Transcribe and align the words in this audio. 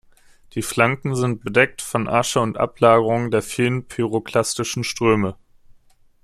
Die 0.53 0.63
Flanken 0.63 1.15
sind 1.15 1.43
bedeckt 1.43 1.83
von 1.83 2.07
Asche 2.07 2.39
und 2.39 2.57
Ablagerungen 2.57 3.29
der 3.29 3.43
vielen 3.43 3.87
pyroklastischen 3.87 4.83
Ströme. 4.83 5.35